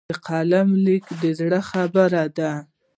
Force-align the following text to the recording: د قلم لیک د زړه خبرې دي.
د 0.09 0.11
قلم 0.27 0.69
لیک 0.85 1.05
د 1.21 1.23
زړه 1.39 1.59
خبرې 1.69 2.23
دي. 2.37 2.51